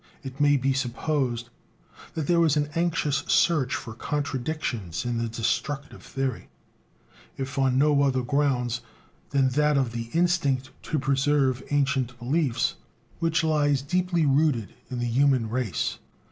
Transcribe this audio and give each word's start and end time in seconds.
It 0.23 0.41
may 0.41 0.57
be 0.57 0.73
supposed 0.73 1.49
that 2.15 2.25
there 2.25 2.39
was 2.39 2.57
an 2.57 2.71
anxious 2.73 3.17
search 3.27 3.75
for 3.75 3.93
contradictions 3.93 5.05
in 5.05 5.19
the 5.19 5.27
destructive 5.27 6.01
theory, 6.01 6.49
if 7.37 7.59
on 7.59 7.77
no 7.77 8.01
other 8.01 8.23
grounds 8.23 8.81
than 9.29 9.49
that 9.49 9.77
of 9.77 9.91
the 9.91 10.09
instinct 10.13 10.71
to 10.85 10.97
preserve 10.97 11.61
ancient 11.69 12.17
beliefs, 12.17 12.77
which 13.19 13.43
lies 13.43 13.83
deeply 13.83 14.25
rooted 14.25 14.73
in 14.89 14.97
the 14.97 15.05
human 15.05 15.51
race. 15.51 15.99